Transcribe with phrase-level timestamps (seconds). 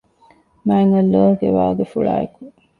[0.67, 2.43] މާތް ﷲ ގެ ވާގިފުޅާއި އެކު